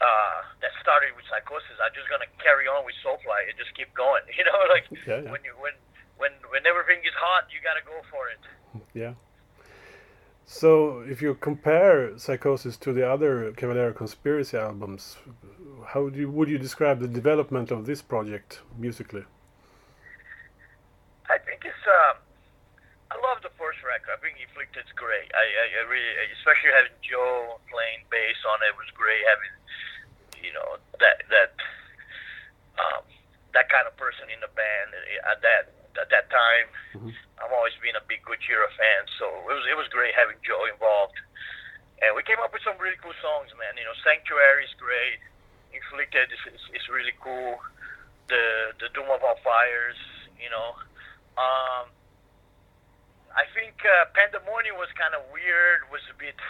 uh, 0.00 0.36
that 0.60 0.72
started 0.80 1.12
with 1.16 1.24
Psychosis. 1.28 1.76
I'm 1.80 1.92
just 1.94 2.08
gonna 2.08 2.28
carry 2.40 2.66
on 2.66 2.84
with 2.84 2.96
Soulfly 3.04 3.48
and 3.48 3.56
just 3.56 3.72
keep 3.76 3.92
going. 3.94 4.24
You 4.36 4.44
know, 4.48 4.60
like 4.72 4.88
yeah, 4.90 5.20
yeah. 5.20 5.30
when 5.30 5.44
you 5.44 5.52
when 5.60 5.76
when 6.16 6.32
when 6.48 6.64
everything 6.64 7.04
is 7.04 7.16
hot, 7.16 7.48
you 7.52 7.60
gotta 7.60 7.84
go 7.84 8.00
for 8.08 8.28
it. 8.32 8.42
Yeah. 8.94 9.14
So, 10.50 11.04
if 11.06 11.22
you 11.22 11.36
compare 11.36 12.18
Psychosis 12.18 12.76
to 12.78 12.92
the 12.92 13.08
other 13.08 13.52
Cavalera 13.52 13.94
Conspiracy 13.94 14.56
albums, 14.56 15.16
how 15.86 16.08
do 16.08 16.18
you, 16.18 16.28
would 16.28 16.48
you 16.48 16.58
describe 16.58 16.98
the 16.98 17.06
development 17.06 17.70
of 17.70 17.86
this 17.86 18.02
project 18.02 18.60
musically? 18.76 19.22
I 21.30 21.38
think 21.38 21.62
it's. 21.64 21.86
Uh, 21.86 22.18
I 23.14 23.16
love 23.22 23.38
the 23.46 23.54
first 23.54 23.78
record. 23.86 24.10
I 24.10 24.18
think 24.18 24.42
Inflicted's 24.42 24.90
great. 24.98 25.30
I, 25.38 25.44
I, 25.46 25.66
I 25.78 25.82
really, 25.86 26.14
especially 26.34 26.74
having 26.74 26.98
Joe 26.98 27.62
playing 27.70 28.02
bass 28.10 28.42
on 28.50 28.58
it 28.66 28.74
was 28.74 28.90
great. 28.98 29.22
Having, 29.30 29.54
you 30.50 30.52
know, 30.52 30.82
that 30.98 31.22
that 31.30 31.54
um, 32.74 33.06
that 33.60 33.68
kind 33.68 33.84
of 33.84 33.92
person 34.00 34.32
in 34.32 34.40
the 34.40 34.48
band 34.56 34.96
at 35.28 35.44
that 35.44 35.68
at 36.00 36.08
that 36.08 36.32
time. 36.32 36.66
Mm-hmm. 36.96 37.12
I've 37.44 37.52
always 37.52 37.76
been 37.84 37.92
a 37.92 38.04
big 38.08 38.24
Gojira 38.24 38.72
fan, 38.72 39.02
so 39.20 39.28
it 39.44 39.52
was 39.52 39.68
it 39.68 39.76
was 39.76 39.84
great 39.92 40.16
having 40.16 40.40
Joe 40.40 40.64
involved. 40.64 41.20
And 42.00 42.16
we 42.16 42.24
came 42.24 42.40
up 42.40 42.56
with 42.56 42.64
some 42.64 42.80
really 42.80 42.96
cool 43.04 43.12
songs, 43.20 43.52
man. 43.60 43.76
You 43.76 43.84
know, 43.84 43.92
Sanctuary 44.00 44.64
is 44.64 44.72
great. 44.80 45.20
Inflicted 45.76 46.32
is, 46.32 46.42
is, 46.56 46.64
is 46.80 46.84
really 46.88 47.12
cool. 47.20 47.60
The 48.32 48.72
the 48.80 48.88
Doom 48.96 49.12
of 49.12 49.20
All 49.20 49.36
Fires, 49.44 50.00
you 50.40 50.48
know. 50.48 50.80
Um, 51.36 51.92
I 53.36 53.44
think 53.52 53.76
uh, 53.84 54.08
Pandemonium 54.16 54.80
was 54.80 54.88
kind 54.96 55.12
of 55.12 55.20
weird. 55.28 55.84
Was 55.92 56.00
a 56.08 56.16
bit. 56.16 56.40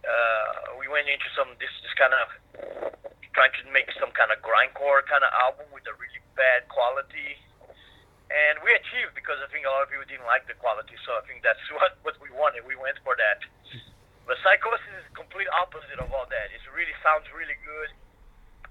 Uh, 0.00 0.80
we 0.80 0.88
went 0.88 1.12
into 1.12 1.28
some 1.36 1.52
this 1.60 1.72
this 1.84 1.92
kind 2.00 2.16
of 2.16 2.26
trying 3.32 3.52
to 3.56 3.64
make 3.72 3.88
some 3.96 4.12
kind 4.12 4.28
of 4.30 4.38
grindcore 4.44 5.00
kind 5.08 5.24
of 5.24 5.32
album 5.40 5.66
with 5.72 5.84
a 5.88 5.94
really 5.96 6.20
bad 6.36 6.68
quality 6.68 7.40
and 8.32 8.64
we 8.64 8.72
achieved 8.72 9.12
because 9.12 9.36
I 9.44 9.48
think 9.52 9.68
a 9.68 9.70
lot 9.70 9.84
of 9.84 9.92
people 9.92 10.08
didn't 10.08 10.24
like 10.24 10.48
the 10.48 10.56
quality. 10.56 10.96
So 11.04 11.12
I 11.12 11.22
think 11.28 11.44
that's 11.44 11.60
what 11.76 11.92
what 12.00 12.16
we 12.18 12.32
wanted. 12.32 12.64
We 12.64 12.80
went 12.80 12.96
for 13.04 13.12
that. 13.16 13.44
But 14.24 14.40
Psychosis 14.40 15.04
is 15.04 15.06
complete 15.12 15.50
opposite 15.52 16.00
of 16.00 16.08
all 16.14 16.24
that. 16.30 16.46
It 16.54 16.62
really 16.72 16.94
sounds 17.04 17.26
really 17.34 17.58
good, 17.66 17.90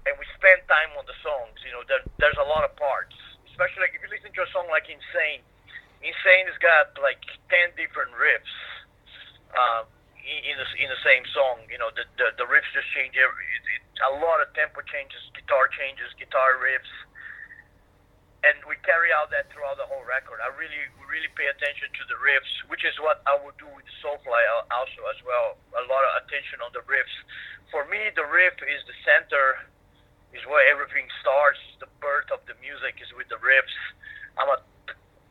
and 0.08 0.16
we 0.18 0.26
spend 0.34 0.64
time 0.66 0.90
on 0.98 1.06
the 1.06 1.14
songs. 1.22 1.60
You 1.62 1.76
know, 1.76 1.84
there, 1.86 2.02
there's 2.18 2.40
a 2.40 2.48
lot 2.48 2.64
of 2.66 2.72
parts, 2.74 3.14
especially 3.52 3.86
like 3.86 3.94
if 3.94 4.02
you 4.02 4.10
listen 4.10 4.34
to 4.34 4.42
a 4.42 4.50
song 4.50 4.66
like 4.72 4.90
Insane. 4.90 5.44
Insane 6.02 6.50
has 6.50 6.58
got 6.58 6.98
like 6.98 7.22
ten 7.46 7.70
different 7.78 8.10
riffs. 8.18 8.56
Uh, 9.52 9.86
in 10.22 10.56
the 10.56 10.66
in 10.80 10.88
the 10.90 11.02
same 11.06 11.22
song, 11.30 11.62
you 11.70 11.78
know, 11.78 11.92
the 11.94 12.02
the, 12.18 12.34
the 12.42 12.46
riffs 12.50 12.66
just 12.74 12.90
change 12.96 13.14
every. 13.14 13.46
It, 13.54 13.64
it, 13.78 13.81
a 14.08 14.12
lot 14.18 14.42
of 14.42 14.50
tempo 14.54 14.82
changes, 14.86 15.22
guitar 15.34 15.70
changes, 15.70 16.10
guitar 16.18 16.58
riffs 16.58 16.90
and 18.42 18.58
we 18.66 18.74
carry 18.82 19.14
out 19.14 19.30
that 19.30 19.46
throughout 19.54 19.78
the 19.78 19.86
whole 19.86 20.02
record. 20.02 20.42
I 20.42 20.50
really, 20.58 20.90
really 21.06 21.30
pay 21.38 21.46
attention 21.46 21.94
to 21.94 22.02
the 22.10 22.18
riffs, 22.18 22.50
which 22.66 22.82
is 22.82 22.94
what 22.98 23.22
I 23.30 23.38
would 23.38 23.54
do 23.54 23.70
with 23.70 23.86
Soulfly 24.02 24.42
also 24.74 25.00
as 25.14 25.20
well. 25.22 25.54
A 25.78 25.86
lot 25.86 26.02
of 26.02 26.26
attention 26.26 26.58
on 26.58 26.74
the 26.74 26.82
riffs. 26.90 27.14
For 27.70 27.86
me, 27.86 28.10
the 28.18 28.26
riff 28.26 28.58
is 28.66 28.82
the 28.90 28.98
center, 29.06 29.62
is 30.34 30.42
where 30.50 30.66
everything 30.66 31.06
starts. 31.22 31.62
The 31.78 31.86
birth 32.02 32.34
of 32.34 32.42
the 32.50 32.58
music 32.58 32.98
is 32.98 33.14
with 33.14 33.30
the 33.30 33.38
riffs. 33.38 33.78
I'm 34.34 34.50
a, 34.50 34.58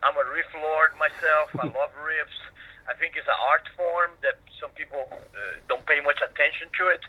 I'm 0.08 0.16
a 0.16 0.26
riff 0.32 0.48
lord 0.56 0.96
myself. 0.96 1.52
I 1.60 1.68
love 1.80 1.92
riffs. 2.00 2.40
I 2.88 2.96
think 2.96 3.20
it's 3.20 3.28
an 3.28 3.40
art 3.52 3.68
form 3.76 4.16
that 4.24 4.40
some 4.56 4.72
people 4.72 5.04
uh, 5.12 5.60
don't 5.68 5.84
pay 5.84 6.00
much 6.00 6.24
attention 6.24 6.72
to 6.80 6.96
it 6.96 7.04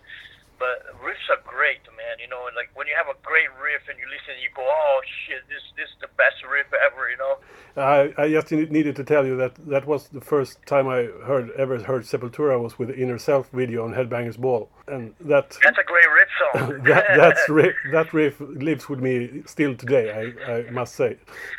but 0.58 0.86
riffs 1.02 1.26
are 1.30 1.42
great, 1.44 1.82
man. 1.96 2.18
You 2.20 2.28
know, 2.28 2.48
like 2.56 2.70
when 2.74 2.86
you 2.86 2.94
have 2.96 3.08
a 3.08 3.18
great 3.22 3.50
riff 3.62 3.82
and 3.88 3.98
you 3.98 4.06
listen, 4.06 4.40
you 4.42 4.48
go, 4.54 4.62
"Oh 4.62 5.00
shit, 5.26 5.42
this 5.48 5.62
this 5.76 5.88
is 5.88 5.98
the 6.00 6.08
best 6.16 6.42
riff 6.48 6.66
ever," 6.72 7.10
you 7.10 7.16
know. 7.16 7.34
I 7.76 8.12
I 8.22 8.30
just 8.30 8.50
needed 8.50 8.96
to 8.96 9.04
tell 9.04 9.26
you 9.26 9.36
that 9.36 9.54
that 9.68 9.86
was 9.86 10.08
the 10.08 10.20
first 10.20 10.64
time 10.66 10.88
I 10.88 11.08
heard 11.26 11.50
ever 11.52 11.78
heard 11.82 12.02
Sepultura 12.02 12.60
was 12.60 12.78
with 12.78 12.88
the 12.88 12.96
Inner 12.96 13.18
Self 13.18 13.50
video 13.50 13.84
on 13.84 13.94
Headbangers 13.94 14.38
Ball, 14.38 14.68
and 14.88 15.14
that 15.20 15.56
that's 15.62 15.78
a 15.78 15.84
great 15.84 16.10
riff 16.18 16.30
song. 16.40 16.82
that 16.90 17.04
that's 17.16 17.48
riff, 17.48 17.76
that 17.92 18.12
riff 18.12 18.40
lives 18.40 18.88
with 18.88 19.00
me 19.00 19.42
still 19.46 19.74
today. 19.74 20.06
I 20.20 20.52
I 20.52 20.70
must 20.70 20.94
say, 20.94 21.18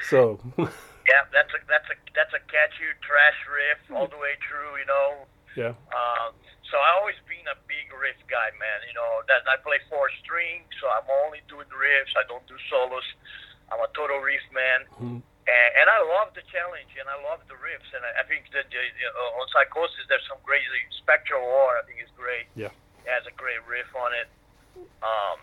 so. 0.10 0.40
yeah, 0.58 1.24
that's 1.34 1.54
a 1.54 1.60
that's 1.68 1.90
a 1.90 1.98
that's 2.16 2.34
a 2.34 2.42
catchy 2.52 2.88
thrash 3.06 3.40
riff 3.50 3.80
all 3.98 4.08
the 4.08 4.18
way 4.18 4.36
through. 4.48 4.80
You 4.80 4.86
know. 4.86 5.26
Yeah. 5.56 5.74
Um, 5.94 6.34
so 6.74 6.82
I 6.82 6.98
always 6.98 7.22
been 7.30 7.46
a 7.46 7.54
big 7.70 7.94
riff 7.94 8.18
guy, 8.26 8.50
man. 8.58 8.82
You 8.90 8.98
know 8.98 9.22
that 9.30 9.46
I 9.46 9.62
play 9.62 9.78
four 9.94 10.10
string, 10.26 10.66
so 10.82 10.90
I'm 10.90 11.06
only 11.22 11.46
doing 11.46 11.70
riffs. 11.70 12.18
I 12.18 12.26
don't 12.26 12.42
do 12.50 12.58
solos. 12.66 13.06
I'm 13.70 13.78
a 13.78 13.86
total 13.94 14.18
riff 14.18 14.42
man, 14.50 14.90
mm-hmm. 14.98 15.22
and, 15.22 15.70
and 15.78 15.86
I 15.86 16.02
love 16.02 16.34
the 16.34 16.42
challenge 16.50 16.90
and 16.98 17.06
I 17.06 17.22
love 17.30 17.46
the 17.46 17.54
riffs. 17.62 17.94
And 17.94 18.02
I, 18.02 18.12
I 18.18 18.24
think 18.26 18.50
that 18.58 18.74
uh, 18.74 19.38
on 19.38 19.46
Psychosis 19.54 20.10
there's 20.10 20.26
some 20.26 20.42
great 20.42 20.66
Spectral 20.98 21.46
War. 21.46 21.78
I 21.78 21.86
think 21.86 22.02
is 22.02 22.10
great. 22.18 22.50
Yeah, 22.58 22.74
it 23.06 23.10
has 23.14 23.30
a 23.30 23.36
great 23.38 23.62
riff 23.70 23.94
on 23.94 24.10
it. 24.18 24.26
Um, 25.06 25.38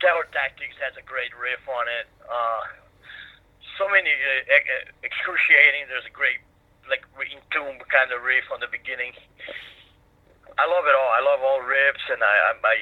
Terror 0.00 0.24
Tactics 0.32 0.80
has 0.80 0.96
a 0.96 1.04
great 1.04 1.36
riff 1.36 1.68
on 1.68 1.84
it. 1.84 2.08
Uh, 2.24 2.64
so 3.76 3.92
many 3.92 4.08
uh, 4.08 5.04
excruciating. 5.04 5.84
There's 5.92 6.08
a 6.08 6.16
great 6.16 6.40
like 6.88 7.04
Entomb 7.20 7.76
kind 7.92 8.08
of 8.08 8.24
riff 8.24 8.48
on 8.48 8.64
the 8.64 8.72
beginning. 8.72 9.12
I 10.58 10.64
love 10.68 10.84
it 10.84 10.94
all. 10.96 11.10
I 11.12 11.22
love 11.24 11.40
all 11.40 11.60
riffs, 11.64 12.04
and 12.12 12.20
I, 12.20 12.34
I, 12.50 12.52
I 12.60 12.76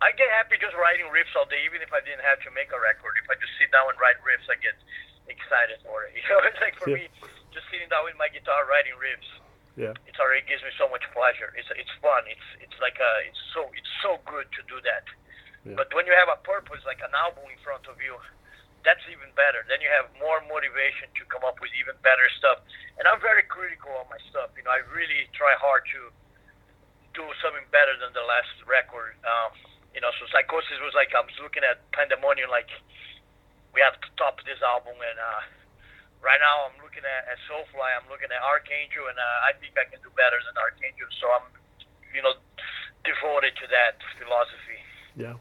I 0.00 0.08
get 0.16 0.32
happy 0.32 0.56
just 0.56 0.72
writing 0.80 1.12
riffs 1.12 1.36
all 1.36 1.44
day, 1.44 1.60
even 1.68 1.84
if 1.84 1.92
I 1.92 2.00
didn't 2.00 2.24
have 2.24 2.40
to 2.48 2.50
make 2.56 2.72
a 2.72 2.80
record. 2.80 3.20
If 3.20 3.28
I 3.28 3.36
just 3.36 3.52
sit 3.60 3.68
down 3.68 3.84
and 3.92 4.00
write 4.00 4.16
riffs, 4.24 4.48
I 4.48 4.56
get 4.56 4.72
excited 5.28 5.80
for 5.84 6.08
it. 6.08 6.16
You 6.20 6.24
know, 6.32 6.40
it's 6.48 6.60
like 6.60 6.76
for 6.80 6.88
yeah. 6.88 7.04
me, 7.04 7.12
just 7.52 7.68
sitting 7.68 7.88
down 7.92 8.08
with 8.08 8.16
my 8.16 8.32
guitar 8.32 8.64
writing 8.64 8.96
riffs. 8.96 9.28
Yeah. 9.76 9.94
It 10.08 10.16
already 10.18 10.44
gives 10.48 10.64
me 10.64 10.72
so 10.76 10.88
much 10.88 11.04
pleasure. 11.12 11.52
It's 11.54 11.68
it's 11.76 11.92
fun. 12.02 12.26
It's 12.26 12.48
it's 12.60 12.78
like 12.80 12.98
a 12.98 13.12
it's 13.28 13.40
so 13.54 13.68
it's 13.76 13.92
so 14.02 14.18
good 14.26 14.48
to 14.56 14.60
do 14.66 14.80
that. 14.82 15.04
Yeah. 15.64 15.76
But 15.76 15.92
when 15.92 16.08
you 16.08 16.16
have 16.16 16.32
a 16.32 16.40
purpose, 16.42 16.80
like 16.88 17.04
an 17.04 17.12
album 17.12 17.44
in 17.48 17.60
front 17.60 17.84
of 17.86 18.00
you, 18.00 18.16
that's 18.84 19.04
even 19.12 19.28
better. 19.36 19.64
Then 19.68 19.84
you 19.84 19.90
have 19.92 20.08
more 20.16 20.40
motivation 20.48 21.12
to 21.20 21.22
come 21.28 21.44
up 21.44 21.60
with 21.60 21.72
even 21.76 21.96
better 22.00 22.26
stuff. 22.40 22.64
And 22.96 23.04
I'm 23.04 23.20
very 23.20 23.44
critical 23.44 23.92
on 24.00 24.08
my 24.08 24.20
stuff. 24.32 24.52
You 24.56 24.64
know, 24.64 24.72
I 24.72 24.80
really 24.92 25.28
try 25.36 25.52
hard 25.60 25.84
to 25.96 26.12
do 27.12 27.24
something 27.42 27.66
better 27.74 27.96
than 28.00 28.14
the 28.16 28.24
last 28.24 28.54
record. 28.64 29.18
Um, 29.26 29.52
you 29.92 30.00
know, 30.00 30.10
so 30.16 30.26
Psychosis 30.30 30.78
was 30.80 30.94
like 30.94 31.10
I 31.12 31.20
was 31.20 31.34
looking 31.42 31.66
at 31.66 31.82
Pandemonium, 31.90 32.48
like 32.48 32.70
we 33.74 33.82
have 33.82 33.98
to 33.98 34.08
top 34.14 34.38
this 34.46 34.62
album, 34.62 34.94
and 34.94 35.18
uh, 35.18 35.42
right 36.22 36.38
now 36.38 36.70
I'm 36.70 36.78
looking 36.78 37.02
at, 37.02 37.26
at 37.26 37.38
Soulfly, 37.50 37.90
I'm 37.98 38.06
looking 38.06 38.30
at 38.30 38.38
Archangel, 38.38 39.10
and 39.10 39.18
uh, 39.18 39.48
I 39.48 39.54
think 39.58 39.74
I 39.74 39.86
can 39.90 39.98
do 40.02 40.10
better 40.14 40.38
than 40.38 40.54
Archangel. 40.58 41.10
So 41.18 41.26
I'm, 41.34 41.46
you 42.14 42.22
know, 42.22 42.38
devoted 43.02 43.58
to 43.58 43.66
that 43.74 43.98
philosophy. 44.18 44.80
Yeah. 45.18 45.34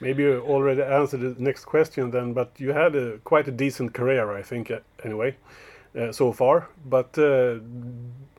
Maybe 0.00 0.22
you 0.22 0.40
already 0.40 0.82
answered 0.82 1.20
the 1.20 1.42
next 1.42 1.66
question 1.66 2.10
then, 2.10 2.32
but 2.32 2.52
you 2.58 2.72
had 2.72 2.96
a, 2.96 3.18
quite 3.18 3.46
a 3.48 3.50
decent 3.52 3.92
career, 3.92 4.32
I 4.32 4.42
think, 4.42 4.70
uh, 4.70 4.78
anyway, 5.04 5.36
uh, 5.98 6.10
so 6.12 6.32
far. 6.32 6.68
But 6.86 7.18
uh, 7.18 7.58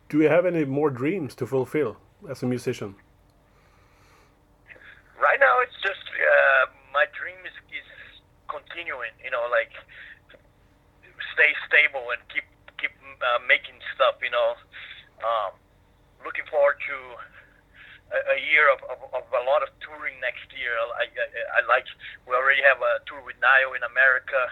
do 0.10 0.18
you 0.20 0.27
have 0.27 0.46
any 0.46 0.65
more 0.65 0.89
dreams 0.89 1.36
to 1.36 1.46
fulfill 1.46 1.98
as 2.30 2.41
a 2.44 2.48
musician? 2.48 2.96
Right 5.22 5.39
now, 5.39 5.62
it's 5.62 5.77
just 5.84 6.01
uh, 6.01 6.72
my 6.91 7.06
dream 7.13 7.38
is, 7.46 7.53
is 7.70 8.22
continuing. 8.50 9.13
You 9.24 9.30
know, 9.30 9.46
like 9.51 9.72
stay 11.34 11.53
stable 11.68 12.10
and 12.12 12.20
keep 12.34 12.44
keep 12.82 12.91
uh, 13.22 13.39
making 13.48 13.77
stuff. 13.94 14.15
You 14.24 14.32
know, 14.32 14.56
Um, 15.22 15.53
looking 16.25 16.46
forward 16.50 16.77
to 16.89 16.96
a, 18.12 18.38
year 18.51 18.68
of, 18.72 18.80
of, 18.91 19.00
of, 19.15 19.24
a 19.32 19.44
lot 19.48 19.63
of 19.63 19.72
touring 19.80 20.20
next 20.20 20.44
year. 20.51 20.75
I, 21.00 21.08
I, 21.08 21.25
I 21.58 21.68
like. 21.68 21.88
We 22.27 22.36
already 22.36 22.60
have 22.68 22.84
a 22.84 23.00
tour 23.08 23.24
with 23.24 23.39
Nile 23.39 23.72
in 23.75 23.84
America. 23.88 24.51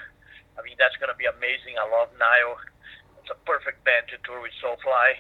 I 0.55 0.63
mean, 0.63 0.79
that's 0.79 0.95
going 0.99 1.11
to 1.11 1.19
be 1.19 1.27
amazing. 1.27 1.75
I 1.75 1.87
love 1.87 2.11
Nile. 2.15 2.55
It's 3.19 3.31
a 3.31 3.39
perfect 3.43 3.83
band 3.83 4.07
to 4.11 4.17
tour 4.23 4.39
with 4.39 4.55
Soulfly. 4.63 5.19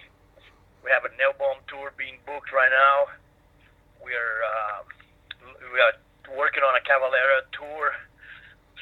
We 0.83 0.91
have 0.91 1.03
a 1.03 1.11
Nailbomb 1.19 1.67
tour 1.67 1.91
being 1.99 2.23
booked 2.23 2.55
right 2.55 2.71
now. 2.71 3.11
We're 3.99 4.39
uh, 4.47 4.87
we 5.75 5.79
are 5.83 5.95
working 6.39 6.63
on 6.63 6.79
a 6.79 6.83
Cavalera 6.87 7.43
tour. 7.51 7.91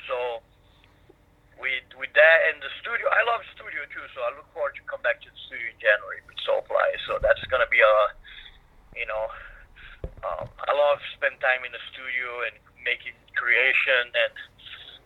So 0.05 0.45
with 1.57 1.89
with 1.97 2.13
that 2.13 2.37
and 2.53 2.61
the 2.61 2.69
studio, 2.81 3.09
I 3.09 3.25
love 3.25 3.41
studio 3.57 3.81
too. 3.89 4.05
So 4.13 4.21
I 4.21 4.37
look 4.37 4.45
forward 4.53 4.77
to 4.77 4.83
come 4.85 5.01
back 5.01 5.17
to 5.25 5.29
the 5.29 5.41
studio 5.49 5.73
in 5.73 5.77
January 5.81 6.21
with 6.29 6.37
Soulfly. 6.45 6.89
So 7.09 7.17
that's 7.17 7.41
gonna 7.49 7.69
be 7.69 7.81
a, 7.81 7.95
you 8.97 9.05
know, 9.05 9.29
um, 10.25 10.49
I 10.65 10.73
love 10.73 10.97
spend 11.13 11.37
time 11.39 11.61
in 11.63 11.71
the 11.71 11.83
studio 11.93 12.43
and 12.49 12.57
making 12.81 13.13
creation 13.37 14.09
and 14.11 14.33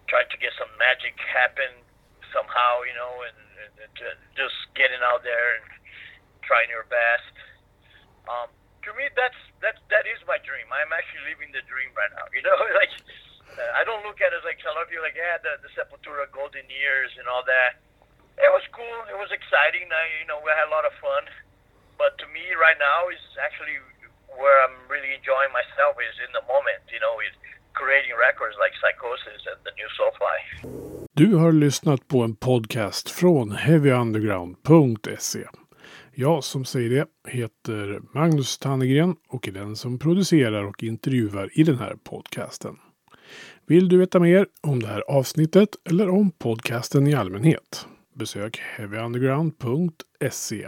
trying 0.08 0.28
to 0.32 0.40
get 0.40 0.56
some 0.56 0.72
magic 0.80 1.16
happen 1.20 1.72
somehow, 2.32 2.84
you 2.88 2.96
know, 2.96 3.28
and, 3.28 3.38
and, 3.60 3.92
and 3.92 4.20
just 4.40 4.56
getting 4.74 5.00
out 5.04 5.24
there 5.28 5.60
and 5.60 5.68
trying 6.48 6.72
your 6.72 6.88
best. 6.88 7.36
Um, 8.28 8.50
to 8.88 8.90
me, 8.98 9.12
that's 9.14 9.38
that 9.62 9.78
that 9.94 10.10
is 10.10 10.18
my 10.26 10.42
dream. 10.42 10.66
I'm 10.74 10.90
actually 10.90 11.30
living 11.30 11.54
the 11.54 11.62
dream 11.70 11.94
right 11.94 12.10
now. 12.18 12.26
You 12.36 12.42
know, 12.42 12.58
like 12.74 12.94
uh, 13.54 13.72
I 13.78 13.86
don't 13.86 14.02
look 14.08 14.24
at 14.24 14.34
it 14.34 14.42
like 14.42 14.58
a 14.64 14.72
lot 14.74 14.88
of 14.88 14.90
people 14.90 15.06
like 15.06 15.18
yeah 15.18 15.38
the 15.38 15.62
the 15.62 15.70
Sepultura 15.78 16.26
golden 16.34 16.66
years 16.72 17.14
and 17.20 17.30
all 17.30 17.46
that. 17.46 17.78
It 18.42 18.50
was 18.50 18.66
cool. 18.74 18.98
It 19.12 19.18
was 19.20 19.30
exciting. 19.30 19.86
I, 19.92 20.04
you 20.24 20.26
know, 20.26 20.42
we 20.42 20.50
had 20.50 20.66
a 20.66 20.74
lot 20.74 20.88
of 20.88 20.96
fun. 20.98 21.30
Right 22.68 22.80
now 22.92 23.00
is 23.16 23.24
actually 23.48 23.78
where 24.42 24.58
I'm 24.64 24.78
really 24.94 25.12
enjoying 25.20 25.52
myself 25.60 25.94
is 26.10 26.16
in 26.26 26.32
the 26.38 26.44
moment. 26.54 26.82
You 26.94 27.00
know, 27.04 27.16
with 27.24 27.36
creating 27.82 28.14
records 28.28 28.56
like 28.64 28.74
Psychosis 28.82 29.42
and 29.52 29.60
the 29.68 29.74
new 29.80 29.90
Soulfly. 29.98 30.40
Du 31.14 31.36
har 31.36 31.52
lyssnat 31.52 32.08
på 32.08 32.22
en 32.22 32.36
podcast 32.36 33.10
från 33.10 33.52
heavyunderground.se. 33.52 35.48
Jag 36.14 36.44
som 36.44 36.66
säger 36.66 36.90
det 36.90 37.06
heter 37.32 38.00
Magnus 38.14 38.58
Tannegren 38.58 39.16
och 39.30 39.48
är 39.48 39.52
den 39.52 39.76
som 39.76 40.00
producerar 40.00 40.64
och 40.64 40.84
intervjuar 40.84 41.60
i 41.60 41.64
den 41.64 41.80
här 41.80 41.96
podcasten. 42.10 42.76
Vill 43.68 43.90
du 43.90 43.98
veta 43.98 44.20
mer 44.20 44.48
om 44.62 44.82
det 44.82 44.88
här 44.88 45.04
avsnittet 45.08 45.70
eller 45.90 46.10
om 46.10 46.32
podcasten 46.32 47.08
i 47.08 47.16
allmänhet? 47.16 47.88
Besök 48.16 48.58
heavyunderground.se 48.58 50.68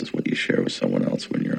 is 0.00 0.12
what 0.12 0.26
you 0.26 0.34
share 0.34 0.62
with 0.62 0.72
someone 0.72 1.04
else 1.04 1.28
when 1.28 1.42
you're 1.42 1.56